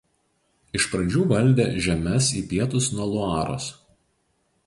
Iš 0.79 0.85
pradžių 0.93 1.25
valdė 1.31 1.67
žemes 1.89 2.31
į 2.41 2.43
pietus 2.53 2.87
nuo 2.97 3.09
Luaros. 3.13 3.71